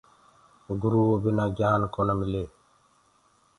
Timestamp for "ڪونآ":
1.93-2.13